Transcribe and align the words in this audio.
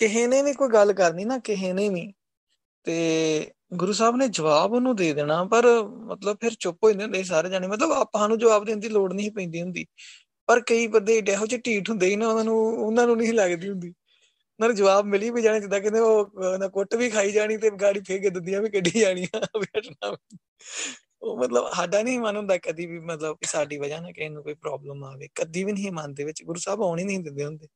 ਕਿਸੇ 0.00 0.26
ਨੇ 0.26 0.42
ਵੀ 0.42 0.52
ਕੋਈ 0.52 0.68
ਗੱਲ 0.68 0.92
ਕਰਨੀ 0.92 1.24
ਨਾ, 1.24 1.38
ਕਿਸੇ 1.38 1.72
ਨੇ 1.72 1.88
ਵੀ, 1.88 2.12
ਤੇ 2.84 3.50
ਗੁਰੂ 3.74 3.92
ਸਾਹਿਬ 3.92 4.16
ਨੇ 4.16 4.28
ਜਵਾਬ 4.28 4.72
ਉਹਨੂੰ 4.72 4.94
ਦੇ 4.96 5.12
ਦੇਣਾ, 5.14 5.42
ਪਰ 5.44 5.66
ਮਤਲਬ 6.06 6.36
ਫਿਰ 6.40 6.54
ਚੁੱਪ 6.60 6.84
ਹੋ 6.84 6.90
ਜਾਂਦੇ 6.90 7.04
ਹੁੰਦੇ 7.04 7.22
ਸਾਰੇ 7.24 7.48
ਜਾਣੇ, 7.48 7.66
ਮਤਲਬ 7.66 7.92
ਆਪਾਂ 7.92 8.28
ਨੂੰ 8.28 8.38
ਜਵਾਬ 8.38 8.64
ਦੇਣ 8.64 8.80
ਦੀ 8.80 8.88
ਲੋੜ 8.88 9.12
ਨਹੀਂ 9.12 9.30
ਪੈਂਦੀ 9.30 9.62
ਹੁੰਦੀ, 9.62 9.86
ਪਰ 10.48 10.60
ਕਈ 10.66 10.86
ਬੰਦੇ 10.86 11.16
ਇਹੋ 11.28 11.46
ਜਿਹੇ 11.46 11.60
ਢੀਠ 11.66 11.90
ਹੁੰਦੇ 11.90 12.06
ਹੀ 12.06 12.16
ਨਾ, 12.16 12.28
ਉਹਨਾਂ 12.28 12.44
ਨੂੰ 12.44 12.58
ਉਹਨਾਂ 12.86 13.06
ਨੂੰ 13.06 13.16
ਨਹੀਂ 13.16 13.32
ਲੱਗਦੀ 13.32 13.68
ਹੁੰਦੀ, 13.68 13.88
ਉਹਨਾਂ 13.88 14.68
ਨੂੰ 14.68 14.76
ਜਵਾਬ 14.76 15.06
ਮਿਲੀ 15.06 15.30
ਵੀ 15.30 15.42
ਜਾਣੇ 15.42 15.60
ਜਿੱਦਾਂ 15.60 15.80
ਕਹਿੰਦੇ 15.80 16.00
ਉਹ 16.00 16.58
ਨਾ 16.58 16.68
ਕੁੱਟ 16.68 16.94
ਵੀ 16.94 17.10
ਖਾਈ 17.10 17.32
ਜਾਣੀ 17.32 17.56
ਤੇ 17.56 17.70
ਗਾੜੀ 17.80 18.00
ਫੇਕ 18.08 18.28
ਦੰਦੀਆਂ 18.34 18.60
ਵੀ 18.62 18.70
ਕੱਢੀ 18.70 19.00
ਜਾਣੀਆਂ 19.00 19.40
ਉਹ 21.22 21.36
ਮਤਲਬ 21.38 21.68
ਸਾਡਾ 21.74 22.02
ਨਹੀਂ 22.02 22.18
ਮਨ 22.20 22.36
ਹੁੰਦਾ 22.36 22.56
ਕਦੀ 22.58 22.86
ਵੀ 22.86 22.98
ਮਤਲਬ 23.00 23.36
ਕਿ 23.36 23.46
ਸਾਡੀ 23.46 23.78
ਵਜ੍ਹਾ 23.78 24.00
ਨਾਲ 24.00 24.12
ਕਿਸੇ 24.12 24.28
ਨੂੰ 24.28 24.42
ਕੋਈ 24.42 24.54
ਪ੍ਰੋਬਲਮ 24.54 25.04
ਆਵੇ, 25.04 25.28
ਕਦੀ 25.34 25.64
ਵੀ 25.64 25.72
ਨਹੀਂ 25.72 25.92
ਮਨ 25.92 26.14
ਦੇ 26.14 26.24
ਵਿੱਚ, 26.24 26.42
ਗੁਰੂ 26.44 26.60
ਸਾਹਿਬ 26.60 26.82
ਆਉਣ 26.82 26.98
ਹੀ 26.98 27.04
ਨਹੀਂ 27.04 27.18
ਦਿੰਦੇ 27.20 27.44
ਹੁੰਦੇ। 27.44 27.66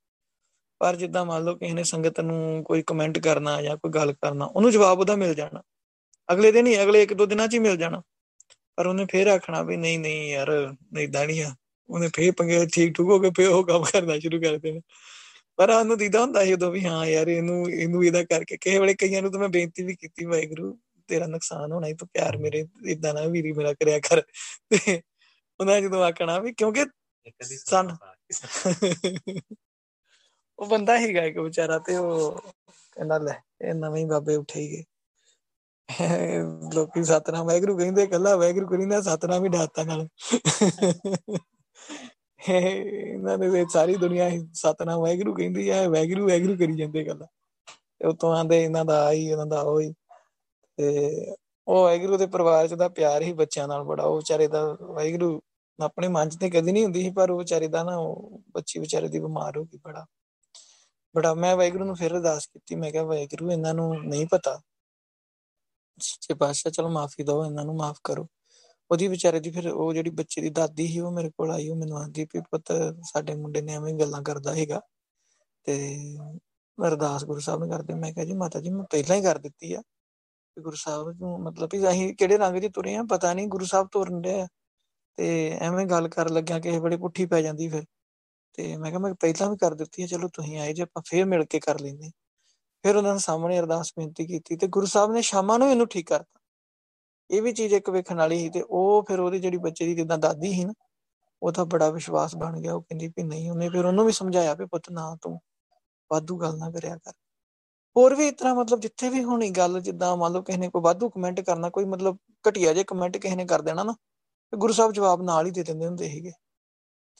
ਪਰ 0.80 0.96
ਜਿੱਦਾਂ 0.96 1.24
ਮੰਨ 1.24 1.44
ਲਓ 1.44 1.54
ਕਿਸੇ 1.54 1.72
ਨੇ 1.72 1.84
ਸੰਗਤ 1.84 2.20
ਨੂੰ 2.20 2.64
ਕੋਈ 2.64 2.82
ਕਮੈਂਟ 2.82 3.18
ਕਰਨਾ 3.18 3.62
ਜਾਂ 3.62 3.76
ਕੋਈ 3.76 3.90
ਗੱਲ 3.90 4.12
ਕਰਨਾ 4.12 4.44
ਉਹਨੂੰ 4.44 4.70
ਜਵਾਬ 4.70 4.98
ਉਹਦਾ 4.98 5.16
ਮਿਲ 5.16 5.34
ਜਾਣਾ। 5.34 5.62
ਅਗਲੇ 6.32 6.52
ਦਿਨ 6.52 6.66
ਹੀ 6.66 6.82
ਅਗਲੇ 6.82 7.02
ਇੱਕ 7.02 7.14
ਦੋ 7.14 7.26
ਦਿਨਾਂ 7.26 7.48
'ਚ 7.48 7.54
ਹੀ 7.54 7.58
ਮਿਲ 7.58 7.76
ਜਾਣਾ। 7.76 8.02
ਪਰ 8.76 8.86
ਉਹਨੇ 8.86 9.06
ਫੇਰ 9.10 9.26
ਆਖਣਾ 9.26 9.62
ਵੀ 9.62 9.76
ਨਹੀਂ 9.76 9.98
ਨਹੀਂ 9.98 10.30
ਯਾਰ 10.30 10.74
ਇਦਾਂ 11.00 11.26
ਨਹੀਂ 11.26 11.42
ਆ। 11.42 11.54
ਉਹਨੇ 11.90 12.08
ਫੇਰ 12.08 12.32
ਪੰਗੇ 12.32 12.66
ਠੀਕ 12.72 12.94
ਠੁਕ 12.94 13.10
ਹੋ 13.10 13.18
ਕੇ 13.18 13.30
ਫੇਰ 13.30 13.48
ਉਹ 13.48 13.64
ਕੰਮ 13.64 13.84
ਕਰਨਾ 13.84 14.18
ਸ਼ੁਰੂ 14.18 14.40
ਕਰ 14.40 14.58
ਦੇਣਾ। 14.58 14.80
ਪਰ 15.56 15.70
ਉਹਨੂੰ 15.70 15.98
ਦੀਦਾ 15.98 16.20
ਹੁੰਦਾ 16.20 16.44
ਸੀ 16.44 16.52
ਉਦੋਂ 16.52 16.70
ਵੀ 16.72 16.84
ਹਾਂ 16.84 17.06
ਯਾਰ 17.06 17.28
ਇਹਨੂੰ 17.28 17.70
ਇਹਨੂੰ 17.70 18.04
ਇਹਦਾ 18.04 18.22
ਕਰਕੇ 18.22 18.56
ਕਿਸੇ 18.56 18.78
ਵੇਲੇ 18.78 18.94
ਕਈਆਂ 18.94 19.22
ਨੂੰ 19.22 19.32
ਤਾਂ 19.32 19.40
ਮੈਂ 19.40 19.48
ਬੇਨਤੀ 19.48 19.82
ਵੀ 19.82 19.94
ਕੀਤੀ 19.94 20.24
ਵਾਹਿਗੁਰੂ 20.24 20.78
ਤੇਰਾ 21.08 21.26
ਨੁਕਸਾਨ 21.26 21.72
ਹੋਣਾ 21.72 21.86
ਹੀ 21.86 21.94
ਤੂੰ 21.94 22.08
ਪਿਆਰ 22.08 22.36
ਮੇਰੇ 22.36 22.66
ਇਦਾਂ 22.86 23.14
ਨਾ 23.14 23.26
ਵੀਰੀ 23.26 23.52
ਮੇਰਾ 23.52 23.72
ਕਰਿਆ 23.72 23.98
ਕਰ। 23.98 24.20
ਤੇ 24.70 25.02
ਉਹਨਾਂ 25.60 25.80
ਜਦੋਂ 25.80 26.02
ਆਖਣਾ 26.04 26.38
ਵੀ 26.38 26.52
ਕਿਉਂਕਿ 26.52 26.84
ਸਨ 27.42 27.96
ਉਹ 30.60 30.66
ਬੰਦਾ 30.66 30.98
ਹੀਗਾ 30.98 31.22
ਇੱਕ 31.24 31.38
ਵਿਚਾਰਾ 31.38 31.78
ਤੇ 31.78 31.96
ਉਹ 31.96 32.40
ਕਹਿੰਦਾ 32.96 33.18
ਲੈ, 33.18 33.34
ਇਹ 33.62 33.74
ਨਵੇਂ 33.74 34.06
ਬਾਬੇ 34.06 34.36
ਉੱਠੇ 34.36 34.60
ਹੀਗੇ। 34.60 34.84
ਲੋਕੀ 36.74 37.04
ਸਤਨਾਮ 37.04 37.46
ਵੈਗਰੂ 37.46 37.78
ਕਹਿੰਦੇ 37.78 38.06
ਕੱਲਾ 38.06 38.36
ਵੈਗਰੂ 38.36 38.68
ਕਰੀ 38.68 38.86
ਨਾ 38.86 39.00
ਸਤਨਾਮ 39.00 39.42
ਵੀ 39.42 39.48
ਡਾਤਾ 39.48 39.84
ਨਾਲ। 39.84 40.08
ਇਹਨਾਂ 42.48 43.38
ਦੇ 43.38 43.64
ਸਾਰੀ 43.72 43.96
ਦੁਨੀਆ 43.96 44.30
ਸਤਨਾਮ 44.54 45.02
ਵੈਗਰੂ 45.02 45.34
ਕਹਿੰਦੀ 45.34 45.68
ਆ 45.68 45.88
ਵੈਗਰੂ 45.88 46.26
ਵੈਗਰੂ 46.28 46.56
ਕਰੀ 46.56 46.76
ਜਾਂਦੇ 46.76 47.04
ਕੱਲਾ 47.04 47.26
ਤੇ 48.00 48.08
ਉਤੋਂ 48.08 48.36
ਆਂਦੇ 48.36 48.64
ਇਹਨਾਂ 48.64 48.84
ਦਾ 48.84 49.04
ਆਈ 49.06 49.26
ਇਹਨਾਂ 49.26 49.46
ਦਾ 49.46 49.62
ਹੋਈ 49.62 49.92
ਤੇ 50.78 51.34
ਉਹ 51.68 51.84
ਵੈਗਰੂ 51.84 52.16
ਦੇ 52.16 52.26
ਪਰਿਵਾਰ 52.26 52.68
ਚ 52.68 52.74
ਦਾ 52.74 52.88
ਪਿਆਰ 52.88 53.22
ਹੀ 53.22 53.32
ਬੱਚਿਆਂ 53.32 53.68
ਨਾਲ 53.68 53.84
ਬੜਾ। 53.84 54.04
ਉਹ 54.04 54.16
ਵਿਚਾਰੇ 54.16 54.48
ਦਾ 54.48 54.64
ਵੈਗਰੂ 54.82 55.40
ਆਪਣੇ 55.78 56.08
ਮਨ 56.08 56.28
ਚ 56.28 56.36
ਤੇ 56.40 56.50
ਕਦੀ 56.50 56.72
ਨਹੀਂ 56.72 56.84
ਹੁੰਦੀ 56.84 57.02
ਸੀ, 57.02 57.10
ਪਰ 57.10 57.30
ਉਹ 57.30 57.38
ਵਿਚਾਰੇ 57.38 57.68
ਦਾ 57.68 57.82
ਨਾ, 57.84 57.96
ਉਹ 57.96 58.42
ਬੱਚੀ 58.54 58.80
ਵਿਚਾਰੇ 58.80 59.08
ਦੀ 59.08 59.18
ਬਿਮਾਰ 59.20 59.56
ਹੋ 59.58 59.64
ਗਈ 59.64 59.78
ਬੜਾ। 59.84 60.06
ਬੜਾ 61.16 61.34
ਮੈਂ 61.34 61.56
ਵੈਗਰੂ 61.56 61.84
ਨੂੰ 61.84 61.96
ਫਿਰ 61.96 62.12
ਅਰਦਾਸ 62.12 62.46
ਕੀਤੀ, 62.46 62.74
ਮੈਂ 62.74 62.92
ਕਿਹਾ 62.92 63.02
ਵੈਗਰੂ 63.02 63.50
ਇਹਨਾਂ 63.50 63.74
ਨੂੰ 63.74 64.04
ਨਹੀਂ 64.04 64.26
ਪਤਾ। 64.26 64.60
ਸੱਚੇ 66.00 66.34
ਪਾਤਸ਼ਾਹ, 66.34 66.72
ਚਲੋ 66.72 66.88
ਮਾਫੀ 66.88 67.22
ਦਿਓ, 67.22 67.44
ਇਹਨਾਂ 67.44 67.64
ਨੂੰ 67.64 67.76
ਮਾਫ 67.76 67.98
ਕਰੋ। 68.04 68.26
ਉਹਦੀ 68.90 69.08
ਵਿਚਾਰੇ 69.08 69.40
ਦੀ 69.40 69.50
ਫਿਰ, 69.50 69.68
ਉਹ 69.68 69.94
ਜਿਹੜੀ 69.94 70.10
ਬੱਚੇ 70.10 70.40
ਦੀ 70.40 70.50
ਦਾਦੀ 70.50 70.86
ਸੀ, 70.86 71.00
ਉਹ 71.00 71.12
ਮੇਰੇ 71.12 71.30
ਕੋਲ 71.30 71.50
ਆਈ, 71.50 71.68
ਉਹ 71.68 71.76
ਮੈਨੂੰ 71.76 71.98
ਆਂਦੀ 71.98 72.24
ਵੀ 72.24 72.40
ਪੁੱਤ, 72.40 72.72
ਸਾਡੇ 73.02 73.34
ਮੁੰਡੇ 73.34 73.62
ਨੇ 73.62 73.74
ਐਵੇਂ 73.74 73.94
ਗੱਲਾਂ 73.94 74.22
ਕਰਦਾ 74.22 74.54
ਹੈਗਾ 74.54 74.80
ਤੇ 75.64 75.96
ਅਰਦਾਸ 76.86 77.24
ਗੁਰੂ 77.24 77.40
ਸਾਹਿਬ 77.40 77.60
ਨੂੰ 77.60 77.70
ਕਰਦੇ 77.70 77.94
ਮੈਂ 77.94 78.12
ਕਿਹਾ, 78.12 78.24
ਜੀ 78.24 78.32
ਮਾਤਾ 78.32 78.60
ਜੀ, 78.60 78.70
ਮੈਂ 78.70 78.84
ਪਹਿਲਾਂ 78.84 79.16
ਹੀ 79.16 79.22
ਕਰ 79.22 79.38
ਦਿੱਤੀ 79.38 79.74
ਆ। 79.74 79.80
ਕਿ 80.56 80.60
ਗੁਰੂ 80.62 80.76
ਸਾਹਿਬ 80.76 81.08
ਨੂੰ 81.08 81.42
ਮਤਲਬ 81.42 81.68
ਵੀ 81.72 81.88
ਅਸੀਂ 81.88 82.14
ਕਿਹੜੇ 82.14 82.38
ਰੰਗ 82.38 82.56
ਦੀ 82.56 82.68
ਤੁਰੇ 82.68 82.96
ਆ, 82.96 83.02
ਪਤਾ 83.10 83.34
ਨਹੀਂ, 83.34 83.48
ਗੁਰੂ 83.48 83.64
ਸਾਹਿਬ 83.64 83.88
ਤੁਰਨ 83.92 84.20
ਦੇ 84.20 84.46
ਤੇ 85.16 85.50
ਐਵੇਂ 85.50 85.86
ਗੱਲ 85.86 86.08
ਕਰ 86.08 86.30
ਲੱਗਿਆ, 86.30 86.58
ਕਿਸੇ 86.58 86.80
ਬੜੇ 86.80 86.96
ਪੁੱਠੀ 86.96 87.26
ਪੈ 87.26 87.42
ਜਾਂਦੀ 87.42 87.68
ਫਿਰ। 87.68 87.84
ਤੇ 88.54 88.76
ਮੈਂ 88.76 88.90
ਕਿਹਾ 88.90 89.00
ਮੈਂ 89.00 89.14
ਪਹਿਲਾਂ 89.14 89.50
ਵੀ 89.50 89.56
ਕਰ 89.56 89.74
ਦਿੱਤੀ 89.74 90.02
ਹੈ 90.02 90.06
ਚਲੋ 90.06 90.28
ਤੁਸੀਂ 90.28 90.58
ਆਏ 90.58 90.72
ਜੇ, 90.72 90.82
ਆਪਾਂ 90.82 91.02
ਫੇਰ 91.06 91.24
ਮਿਲ 91.24 91.44
ਕੇ 91.44 91.60
ਕਰ 91.60 91.80
ਲੈਂਦੇ। 91.80 92.10
ਫਿਰ 92.84 92.96
ਉਹਨਾਂ 92.96 93.12
ਦੇ 93.14 93.20
ਸਾਹਮਣੇ 93.20 93.58
ਅਰਦਾਸ 93.60 93.92
ਬੇਨਤੀ 93.98 94.26
ਕੀਤੀ 94.26 94.56
ਤੇ 94.56 94.66
ਗੁਰੂ 94.66 94.86
ਸਾਹਿਬ 94.86 95.12
ਨੇ 95.12 95.22
ਸ਼ਾਮਾਂ 95.22 95.58
ਨੂੰ 95.58 95.70
ਇਹਨੂੰ 95.70 95.86
ਠੀਕ 95.88 96.08
ਕਰਤਾ। 96.08 96.40
ਇਹ 97.30 97.42
ਵੀ 97.42 97.52
ਚੀਜ਼ 97.52 97.74
ਇੱਕ 97.74 97.90
ਵੇਖਣ 97.90 98.16
ਵਾਲੀ 98.16 98.38
ਸੀ 98.38 98.48
ਤੇ 98.50 98.62
ਉਹ 98.70 99.04
ਫਿਰ 99.08 99.20
ਉਹਦੀ 99.20 99.38
ਜਿਹੜੀ 99.38 99.56
ਬੱਚੇ 99.56 99.86
ਦੀ 99.86 99.94
ਜਿੱਦਾਂ 99.94 100.18
ਦਾਦੀ 100.18 100.52
ਸੀ 100.52 100.64
ਨਾ 100.64 100.72
ਉਹਦਾ 101.42 101.64
ਬੜਾ 101.64 101.90
ਵਿਸ਼ਵਾਸ 101.90 102.36
ਬਣ 102.36 102.60
ਗਿਆ। 102.60 102.74
ਉਹ 102.74 102.82
ਕਹਿੰਦੀ 102.82 103.08
ਵੀ 103.08 103.22
ਨਹੀਂ, 103.22 103.50
ਉਹਨੇ 103.50 103.68
ਫਿਰ 103.68 103.84
ਉਹਨੂੰ 103.84 104.06
ਵੀ 104.06 104.12
ਸਮਝਾਇਆ 104.12 104.54
ਵੀ 104.54 104.66
ਪੁੱਤ 104.66 104.90
ਨਾ 104.90 105.16
ਤੂੰ 105.22 105.40
ਵਾਧੂ 106.12 106.36
ਗੱਲ 106.36 106.58
ਨਾ 106.58 106.70
ਕਰਿਆ 106.70 106.96
ਕਰ। 106.96 107.12
ਹੋਰ 107.96 108.14
ਵੀ 108.14 108.28
ਇਤਨਾ 108.28 108.54
ਮਤਲਬ 108.54 108.80
ਜਿੱਥੇ 108.80 109.08
ਵੀ 109.08 109.24
ਹੋਣੀ 109.24 109.50
ਗੱਲ, 109.50 109.80
ਜਿੱਦਾਂ 109.80 110.16
ਮੰਨ 110.16 110.32
ਲਓ 110.32 110.42
ਕਿਸੇ 110.42 110.58
ਨੇ 110.58 110.68
ਕੋਈ 110.68 110.82
ਵਾਧੂ 110.82 111.10
ਕਮੈਂਟ 111.10 111.40
ਕਰਨਾ, 111.40 111.70
ਕੋਈ 111.70 111.84
ਮਤਲਬ 111.84 112.18
ਘਟੀਆ 112.48 112.72
ਜੇ 112.74 112.84
ਕਮੈਂਟ 112.84 113.16
ਕਿਸੇ 113.16 113.36
ਨੇ 113.36 113.46
ਕਰ 113.46 113.62
ਦੇਣਾ 113.62 113.82
ਨਾ, 113.82 113.92
ਤੇ 114.52 114.56
ਗੁਰੂ 114.56 114.72
ਸਾਹਿਬ 114.72 114.92
ਜਵਾਬ 114.92 115.22
ਨਾਲ 115.22 115.46
ਹੀ 115.46 115.50
ਦੇ 115.50 115.62
ਦਿੰਦੇ 115.62 115.86
ਹੁੰਦੇ 115.86 116.08
ਸੀਗੇ। 116.08 116.32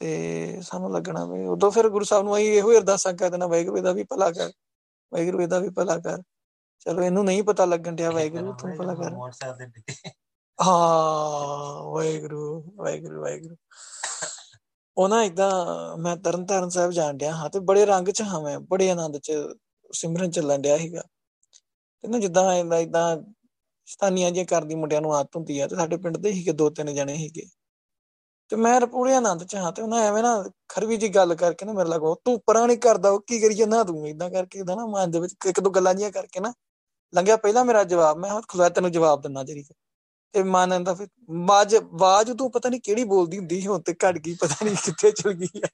ਤੇ 0.01 0.63
ਸਾਨੂੰ 0.63 0.93
ਲੱਗਣਾ 0.93 1.25
ਵੀ 1.25 1.47
ਉਦੋਂ 1.47 1.71
ਫਿਰ 1.71 1.89
ਗੁਰੂ 1.89 2.05
ਸਾਹਿਬ 2.05 2.25
ਨੂੰ 2.25 2.35
ਆਈ 2.35 2.47
ਇਹੋ 2.47 2.71
ਹੀ 2.71 2.77
ਅਰਦਾਸਾਂ 2.77 3.13
ਕਰ 3.15 3.31
ਦੇਣਾ 3.31 3.47
ਵਾਹਿਗੁਰੂ 3.47 3.77
ਇਹਦਾ 3.77 3.93
ਵੀ 3.93 4.05
ਭਲਾ 4.05 4.31
ਕਰ 4.31 4.53
ਵਾਹਿਗੁਰੂ 5.15 5.41
ਇਹਦਾ 5.41 5.59
ਵੀ 5.59 5.69
ਭਲਾ 5.69 5.99
ਕਰ। 5.99 6.23
ਚਲੋ 6.79 7.03
ਇਹਨੂੰ 7.03 7.25
ਨਹੀਂ 7.25 7.43
ਪਤਾ 7.43 7.65
ਲੱਗਣ 7.65 7.93
ਡਿਆ 7.93 8.11
ਵਾਹਿਗੁਰੂ 8.11 8.53
ਤੂੰ 8.53 8.77
ਭਲਾ 8.77 8.95
ਕਰ। 8.95 9.15
ਹਾਂ 10.67 11.83
ਵਾਹਿਗੁਰੂ 11.83 12.73
ਵਾਹਿਗੁਰੂ 12.77 13.23
ਵਾਹਿਗੁਰੂ। 13.23 13.57
ਉਹ 14.97 15.09
ਨਾ 15.09 15.25
ਇਦਾਂ 15.25 15.97
ਮੈਂ 15.97 16.17
ਤਰਨਤਾਰਨ 16.17 16.69
ਸਾਹਿਬ 16.69 16.91
ਜਾਣ 16.91 17.15
ਡਿਆ 17.15 17.33
ਹਾਂ 17.33 17.51
ਤੇ 17.51 17.61
ਬੜੇ 17.61 17.87
ਰੰਗ 17.87 18.09
ਚ 18.09 18.23
ਹਾਂ 18.23 18.41
ਮੈਂ 18.41 18.61
ਬੜੇ 18.61 18.91
ਆਨੰਦ 18.91 19.19
ਚ 19.19 19.33
ਸਿਮਰਨ 19.93 20.31
ਚੱਲਣ 20.31 20.59
ਡਿਆ 20.59 20.79
ਸੀਗਾ। 20.79 21.03
ਤੇ 22.01 22.09
ਨਾ 22.09 22.19
ਜਿੱਦਾਂ 22.19 22.55
ਇਦਾਂ 22.55 22.79
ਇਦਾਂ 22.79 23.23
ਸਤਾਨੀਆਂ 23.87 24.31
ਜਿਹੀਆਂ 24.31 24.47
ਕਰਦੀ 24.47 24.75
ਮੁੰਡਿਆਂ 24.75 25.01
ਨੂੰ 25.01 25.17
ਆਦਤ 25.17 25.37
ਹੁੰਦੀ 25.37 25.61
ਆ 25.61 25.67
ਤੇ 25.67 25.77
ਸਾਡੇ 25.77 25.97
ਪਿੰਡ 25.97 26.17
ਦੇ 26.17 26.33
ਸੀਗੇ 26.33 26.53
ਦੋ 26.53 26.71
ਤਿੰਨ 26.71 26.95
ਜਣੇ 26.95 27.17
ਸੀਗੇ। 27.17 27.43
ਤੇ 28.51 28.57
ਮੈਂ 28.57 28.87
ਪੂਰੇ 28.87 29.15
ਆਨੰਦ 29.15 29.45
ਚ 29.45 29.57
ਹਾਂ 29.57 29.73
ਤੇ 29.73 29.83
ਉਹਨਾਂ 29.83 29.99
ਐਵੇਂ 29.99 30.23
ਨਾ 30.23 30.45
ਖਰਵੀ 30.69 30.97
ਜੀ 30.97 31.09
ਗੱਲ 31.09 31.35
ਕਰਕੇ 31.35 31.67
ਨਾ 31.67 31.73
ਮੇਰੇ 31.73 31.89
ਲੱਗੋ 31.89 32.21
ਤੂੰ 32.25 32.43
ਪਰਾਂ 32.47 32.67
ਨਹੀਂ 32.67 32.79
ਕਰਦਾ, 32.79 33.11
ਉਹ 33.11 33.25
ਕੀ 33.27 33.41
ਕਰੀਏ 33.41 33.67
ਨਾ 33.67 33.85
ਤੂੰ 33.85 34.09
ਇਦਾਂ 34.09 34.31
ਕਰਕੇ 34.31 34.59
ਇਦਾਂ 34.59 34.77
ਨਾ 34.77 34.87
ਮਨ 34.87 35.11
ਦੇ 35.11 35.21
ਵਿੱਚ 35.21 35.35
ਇੱਕ 35.47 35.61
ਦੋ 35.61 35.71
ਗੱਲਾਂ 35.71 35.95
ਜੀਆਂ 35.95 36.11
ਕਰਕੇ 36.11 36.41
ਨਾ 36.41 36.53
ਲੰਘਿਆ। 37.15 37.37
ਪਹਿਲਾਂ 37.37 37.65
ਮੇਰਾ 37.65 37.85
ਜਵਾਬ, 37.85 38.19
ਮੈਂ 38.19 38.31
ਹਾਂ 38.31 38.43
ਖੁਦਾ 38.49 38.69
ਤੈਨੂੰ 38.69 38.93
ਜਵਾਬ 38.93 39.23
ਦਿੰਨਾ 39.23 39.45
ਜਰੀ 39.45 39.65
ਤੇ 40.33 40.43
ਮਨ 40.43 40.73
ਆਂਦਾ 40.73 40.95
ਫਿਰ 40.95 41.09
ਬਾਜ 41.31 41.77
ਬਾਜ 41.77 42.33
ਤੂੰ 42.33 42.51
ਪਤਾ 42.51 42.69
ਨਹੀਂ 42.69 42.81
ਕਿਹੜੀ 42.81 43.05
ਬੋਲਦੀ 43.05 43.39
ਹੁੰਦੀ 43.39 43.67
ਹੁਣ 43.67 43.81
ਤੇ 43.81 43.95
ਘੜ 44.05 44.19
ਗਈ, 44.19 44.35
ਪਤਾ 44.35 44.65
ਨਹੀਂ 44.65 44.77
ਕਿੱਥੇ 44.85 45.11
ਚਲ 45.11 45.33
ਗਈ 45.33 45.61
ਆ। 45.65 45.69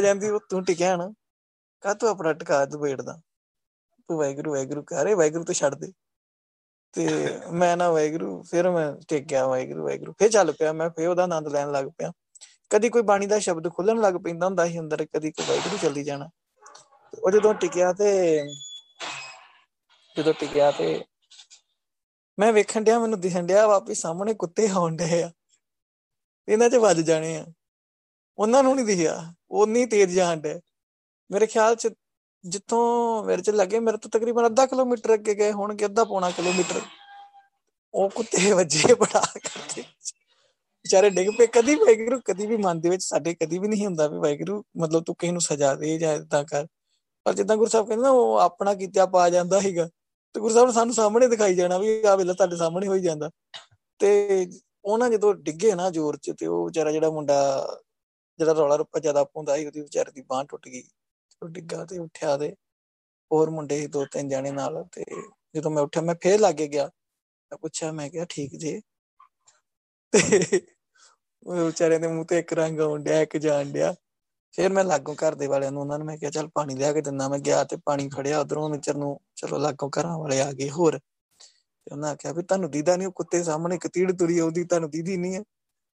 ਜਾਂਦੀ 0.00 0.30
ਉਹ 0.30 0.40
ਤੂੰ 0.50 0.64
ਟਿਕਿਆ 0.64 0.96
ਨਾ। 0.96 1.12
ਕਾ 1.80 1.94
ਤੂੰ 1.94 2.08
ਆਪਣਾ 2.08 2.32
ਟਿਕਾ 2.32 2.64
ਦੁਬੇੜਦਾ? 2.64 3.20
ਤੂੰ 4.08 4.18
ਵੈਗਰੂ 4.18 4.52
ਵੈਗਰੂ 4.52 4.82
ਕਰੇ 4.82 5.14
ਵੈਗਰੂ 5.14 5.44
ਤੇ 5.44 5.54
ਛੱਡ 5.54 5.74
ਦੇ। 5.74 5.92
ਤੇ 6.94 7.38
ਮੈਂ 7.52 7.76
ਨਾ 7.76 7.90
ਵੈਗਰੂ 7.90 8.42
ਫਿਰ 8.42 8.70
ਮੈਂ 8.70 8.92
ਟਿਕ 9.08 9.24
ਗਿਆ 9.24 9.46
ਵੈਗਰੂ 9.46 9.84
ਵੈਗਰੂ 9.84 10.12
ਫਿਰ 10.12 10.30
ਚੱਲ 10.30 10.52
ਪਿਆ 10.52 10.72
ਮੈਂ, 10.72 10.90
ਫਿਰ 10.90 11.08
ਉਹਦਾ 11.08 11.22
ਆਨੰਦ 11.22 11.48
ਲੈਣ 11.48 11.72
ਲੱਗ 11.72 11.84
ਪਿਆ। 11.98 12.12
ਕਦੀ 12.70 12.88
ਕੋਈ 12.88 13.02
ਬਾਣੀ 13.02 13.26
ਦਾ 13.26 13.38
ਸ਼ਬਦ 13.38 13.72
ਖੁੱਲਣ 13.72 14.00
ਲੱਗ 14.00 14.14
ਪੈਂਦਾ 14.14 14.46
ਹੁੰਦਾ 14.46 14.66
ਸੀ 14.66 14.78
ਅੰਦਰ, 14.78 15.06
ਕਦੀ 15.06 15.30
ਕੋਈ 15.30 15.44
ਵੈਗਰੂ 15.48 15.78
ਚੱਲਦੀ 15.82 16.04
ਜਾਣਾ। 16.04 16.30
ਉਹ 17.24 17.30
ਜਦੋਂ 17.30 17.54
ਟਿਕਿਆ 17.54 17.92
ਤੇ, 17.92 18.40
ਜਦੋਂ 20.18 20.34
ਟਿਕਿਆ 20.34 20.70
ਤੇ 20.70 21.04
ਮੈਂ 22.38 22.52
ਵੇਖਣ 22.52 22.80
ਡਿਆ, 22.80 22.98
ਮੈਨੂੰ 22.98 23.20
ਦਿਖਣ 23.20 23.46
ਡਿਆ 23.46 23.66
ਵਾਪਸ 23.66 23.96
ਸਾਹਮਣੇ 23.96 24.34
ਕੁੱਤੇ 24.34 24.68
ਆਉਣ 24.68 24.96
ਡਏ 24.96 25.22
ਆ। 25.22 25.30
ਇਹਨਾਂ 26.48 26.70
'ਚ 26.70 26.74
ਵੱਜ 26.74 27.00
ਜਾਣੇ 27.00 27.36
ਆ। 27.36 27.46
ਉਹਨਾਂ 28.38 28.62
ਨੂੰ 28.62 28.76
ਨਹੀਂ 28.76 28.86
ਦਿਖਿਆ। 28.86 29.34
ਉਹ 29.50 29.66
ਨਹੀਂ 29.66 29.86
ਤੇਜ਼ 29.86 30.16
ਜਾਣ 30.16 30.36
ਡੇ 30.36 30.60
ਮੇਰੇ 31.30 31.46
ਖਿਆਲ 31.46 31.76
'ਚ 31.76 31.88
ਜਿੱਥੋਂ 32.44 33.24
ਮੇਰੇ 33.24 33.42
'ਚ 33.42 33.50
ਲੱਗੇ, 33.50 33.78
ਮੇਰੇ 33.80 33.96
ਤੋਂ 33.96 34.10
ਤਕਰੀਬਨ 34.10 34.46
ਅੱਧਾ 34.46 34.66
ਕਿਲੋਮੀਟਰ 34.66 35.14
ਅੱਗੇ 35.14 35.34
ਗਏ 35.34 35.52
ਹੋਣਗੇ, 35.52 35.84
ਅੱਧਾ 35.84 36.04
ਪੌਣਾ 36.04 36.30
ਕਿਲੋਮੀਟਰ। 36.30 36.80
ਉਹ 37.94 38.10
ਕੁੱਤੇ 38.10 38.52
ਵੱਜੇ 38.52 38.94
ਬੜਾ 38.94 39.20
ਕਰਦੇ 39.20 39.82
ਵਿਚਾਰੇ 40.84 41.10
ਡਿੱਗ 41.10 41.28
ਪਏ, 41.38 41.46
ਕਦੀ 41.46 41.74
ਵੈਗਰੂ 41.74 42.20
ਕਦੀ 42.24 42.46
ਵੀ 42.46 42.56
ਮਨ 42.56 42.80
ਦੇ 42.80 42.90
ਵਿੱਚ 42.90 43.02
ਸਾਡੇ 43.04 43.34
ਕਦੀ 43.34 43.58
ਵੀ 43.58 43.68
ਨਹੀਂ 43.68 43.86
ਹੁੰਦਾ 43.86 44.08
ਵੀ 44.08 44.18
ਵੈਗਰੂ 44.18 44.62
ਮਤਲਬ 44.76 45.04
ਤੂੰ 45.04 45.14
ਕਿਸੇ 45.14 45.32
ਨੂੰ 45.32 45.40
ਸਜ਼ਾ 45.40 45.74
ਦੇ 45.74 45.98
ਜਾਂ 45.98 46.14
ਇਦਾਂ 46.14 46.44
ਕਰ। 46.44 46.66
ਪਰ 47.24 47.34
ਜਿੱਦਾਂ 47.34 47.56
ਗੁਰੂ 47.56 47.70
ਸਾਹਿਬ 47.70 47.86
ਕਹਿੰਦੇ 47.88 48.02
ਨਾ, 48.02 48.10
ਉਹ 48.10 48.38
ਆਪਣਾ 48.38 48.74
ਕੀਤਾ 48.74 49.06
ਪਾ 49.06 49.28
ਜਾਂਦਾ 49.30 49.60
ਹੈਗਾ 49.60 49.88
ਤੇ 50.32 50.40
ਗੁਰੂ 50.40 50.54
ਸਾਹਿਬ 50.54 50.66
ਨੇ 50.66 50.72
ਸਾਨੂੰ 50.72 50.94
ਸਾਹਮਣੇ 50.94 51.28
ਦਿਖਾਈ 51.28 51.54
ਜਾਣਾ 51.54 51.78
ਵੀ 51.78 52.04
ਆ 52.04 52.16
ਵੇਲਾ 52.16 52.32
ਤੁਹਾਡੇ 52.32 52.56
ਸਾਹਮਣੇ 52.56 52.88
ਹੋਈ 52.88 53.00
ਜਾਂਦਾ। 53.00 53.30
ਤੇ 53.98 54.50
ਉਹਨਾਂ 54.84 55.10
ਜਦੋਂ 55.10 55.34
ਡਿੱਗੇ 55.34 55.74
ਨਾ 55.74 55.90
ਜ਼ੋਰ 55.90 56.16
'ਚ, 56.16 56.32
ਤੇ 56.38 56.46
ਉਹ 56.46 56.66
ਵਿਚਾਰਾ 56.66 56.92
ਜਿਹੜਾ 56.92 57.10
ਮੁੰਡਾ, 57.10 57.66
ਜਿਹੜਾ 58.38 58.52
ਰੌਲਾ 58.52 58.76
ਰੱਪਾ 58.76 58.98
ਜ਼ਿਆਦਾ 58.98 59.24
ਪਾਉਂਦਾ 59.24 59.56
ਸੀ, 59.56 59.66
ਉਹਦੀ 59.66 59.80
ਵਿਚਾਰੇ 59.80 60.12
ਦੀ 60.12 60.22
ਬਾਹ 60.22 60.44
ਟੁੱਟ 60.44 60.68
ਗਈ। 60.68 60.82
ਉਹ 60.82 61.03
ਡਿੱਗਾ 61.48 61.84
ਤੇ 61.84 61.98
ਉੱਠਿਆ 61.98 62.36
ਤੇ 62.36 62.54
ਹੋਰ 63.32 63.50
ਮੁੰਡੇ 63.50 63.80
ਸੀ 63.80 63.86
ਦੋ 63.86 64.04
ਤਿੰਨ 64.06 64.28
ਜਾਣੇ 64.28 64.50
ਨਾਲ 64.50 64.84
ਤੇ 64.92 65.04
ਜਦੋਂ 65.54 65.70
ਮੈਂ 65.70 65.82
ਉੱਠਿਆ 65.82 66.02
ਮੈਂ 66.02 66.14
ਫੇਰ 66.22 66.40
ਲੱਗੇ 66.40 66.68
ਗਿਆ। 66.68 66.86
ਮੈਂ 67.52 67.58
ਪੁੱਛਿਆ, 67.58 67.92
ਮੈਂ 67.92 68.10
ਕਿਹਾ, 68.10 68.24
ਠੀਕ 68.28 68.56
ਜੇ? 68.56 68.80
ਤੇ 70.12 70.60
ਉਹ 71.46 71.54
ਵਿਚਾਰੇ 71.54 71.98
ਦੇ 71.98 72.08
ਮੂੰਹ 72.08 72.24
ਤੇ 72.24 72.38
ਇੱਕ 72.38 72.52
ਰੰਗ 72.52 72.80
ਆਉਣ 72.80 73.02
ਡਿਆ, 73.02 73.20
ਇੱਕ 73.20 73.36
ਜਾਣ 73.36 73.64
ਡਿਆ। 73.64 73.94
ਫਿਰ 74.52 74.72
ਮੈਂ 74.72 74.84
ਲਾਗੋਂ 74.84 75.14
ਘਰ 75.14 75.34
ਦੇ 75.34 75.46
ਵਾਲਿਆਂ 75.46 75.72
ਨੂੰ, 75.72 75.82
ਉਹਨਾਂ 75.82 75.98
ਨੂੰ 75.98 76.06
ਮੈਂ 76.06 76.16
ਕਿਹਾ, 76.18 76.30
ਚੱਲ 76.30 76.48
ਪਾਣੀ 76.54 76.74
ਲਿਆ 76.74 76.92
ਕੇ 76.92 77.00
ਦਿੰਦਾ 77.00 77.28
ਮੈਂ। 77.28 77.38
ਗਿਆ 77.38 77.64
ਤੇ 77.64 77.76
ਪਾਣੀ 77.84 78.08
ਫੜਿਆ 78.08 78.40
ਉਧਰੋਂ 78.40 78.70
ਨਿਚਰ 78.70 78.94
ਨੂੰ। 78.94 79.20
ਚਲੋ 79.36 79.58
ਲਾਗੋਂ 79.58 79.90
ਘਰਾਂ 79.90 80.18
ਵਾਲੇ 80.18 80.40
ਆ 80.40 80.52
ਗਏ 80.52 80.70
ਹੋਰ। 80.70 80.98
ਤੇ 81.86 81.92
ਉਹਨਾਂ 81.92 82.10
ਆਖਿਆ, 82.10 82.32
ਵੀ 82.32 82.42
ਤੁਹਾਨੂੰ 82.42 82.70
ਦੀਦਾ 82.70 82.96
ਨਹੀਂ 82.96 83.08
ਉਹ 83.08 83.12
ਕੁੱਤੇ 83.12 83.42
ਸਾਹਮਣੇ 83.44 83.78
ਕਤੀੜ 83.78 84.12
ਤੁਰੀ 84.12 84.38
ਆਉਂਦੀ 84.38 84.64
ਤੁਹਾਨੂੰ 84.64 84.90
ਦੀਦੀ 84.90 85.16
ਨਹੀਂ 85.16 85.34
ਹੈ 85.34 85.42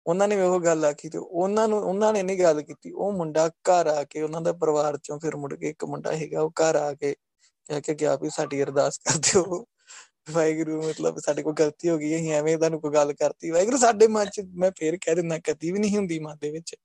ਉਹਨਾਂ 0.07 0.29
ਨੇ 0.29 0.37
ਵੀ 0.37 0.43
ਉਹ 0.43 0.61
ਗੱਲ 0.61 0.85
ਆਖੀ 0.85 1.09
ਤੇ 1.09 1.19
ਉਹਨਾਂ 1.19 1.69
ਨੂੰ, 1.69 1.83
ਉਹਨਾਂ 1.83 2.13
ਨੇ 2.13 2.23
ਨਹੀਂ 2.23 2.39
ਗੱਲ 2.39 2.63
ਕੀਤੀ। 2.63 2.93
ਉਹ 2.93 3.13
ਮੁੰਡਾ 3.13 3.49
ਘਰ 3.49 3.87
ਆ 3.87 4.05
ਕੇ 4.05 4.23
ਉਹਨਾਂ 4.23 4.41
ਦਾ 4.41 4.53
ਪਰਿਵਾਰ 4.53 4.99
ਚੋਂ 5.03 5.21
ਫਿਰ 5.21 5.37
ਮੁੜ 5.37 5.55
ਕੇ 5.55 5.69
ਇੱਕ 5.69 5.85
ਮੁੰਡਾ 5.85 6.13
ਹੈਗਾ 6.13 6.41
ਉਹ 6.41 6.51
ਘਰ 6.51 6.77
ਆ 6.77 6.95
ਕੇ 6.95 7.15
ਕਹਿ 7.67 7.81
ਕੇ 7.81 7.95
ਗਿਆ 7.95 8.17
ਵੀ 8.17 8.31
ਸਾਡੀ 8.31 8.63
ਅਰਦਾਸ 8.63 8.99
ਕਰ 8.99 9.19
ਦਿਓ। 9.19 9.67
ਵਾਹਿਗੁਰੂ, 10.31 10.83
ਮਤਲਬ 10.83 11.19
ਸਾਡੇ 11.19 11.43
ਕੋਲ 11.43 11.53
ਗਲਤੀ 11.53 11.89
ਹੋ 11.89 11.99
ਗਈ, 11.99 12.17
ਅਸੀਂ 12.17 12.33
ਐਵੇਂ 12.33 12.59
ਤੁਹਾਨੂੰ 12.59 12.81
ਕੋਈ 12.81 12.91
ਗੱਲ 12.91 13.13
ਕਰਤੀ। 13.13 13.51
ਵਾਹਿਗੁਰੂ, 13.51 13.77
ਸਾਡੇ 13.77 14.07
ਮਨ 14.07 14.25
ਚ 14.25 14.43
ਮੈਂ 14.55 14.71
ਫੇਰ 14.79 14.99
ਕਹਿ 15.01 15.15
ਦਿੰਦਾ, 15.15 15.39
ਕਦੀ 15.39 15.73
ਵੀ 15.73 15.79
ਨਹੀਂ 15.79 15.97
ਹੁੰਦੀ 15.97 16.19
ਮਨ 16.19 16.37
ਦੇ 16.41 16.51
ਵਿੱਚ। 16.51 16.77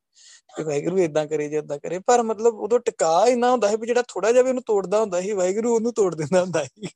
ਕਿ 0.56 0.64
ਵਾਹਿਗੁਰੂ 0.64 0.98
ਇਦਾਂ 0.98 1.28
ਕਰੇ 1.28 1.50
ਜੇ 1.50 1.58
ਇਦਾਂ 1.58 1.80
ਕਰੇ। 1.80 2.00
ਪਰ 2.00 2.24
ਮਤਲਬ 2.24 2.56
ਉਦੋਂ 2.56 2.80
ਟਿਕਾ 2.80 3.26
ਇੰਨਾ 3.28 3.52
ਹੁੰਦਾ 3.52 3.70
ਸੀ 3.70 3.76
ਵੀ 3.76 3.88
ਜਿਹੜਾ 3.88 4.04
ਥੋੜਾ 4.08 4.32
ਜਿਹਾ 4.32 4.44
ਵੀ 4.44 4.50
ਉਹਨੂੰ 4.50 4.64
ਤੋੜਦਾ 4.64 5.00
ਹੁੰਦਾ 5.00 5.22
ਸੀ, 5.22 5.32
ਵਾਹਿਗੁਰੂ 5.32 5.76
ਉਹਨੂੰ 5.76 5.94
ਤੋੜ 5.94 6.16
ਦਿੰਦਾ 6.16 6.42
ਹੁੰਦਾ 6.42 6.64
ਸੀ। 6.64 6.88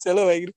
ਚਲੋ 0.00 0.24
ਵਾਹਿਗੁਰੂ। 0.24 0.52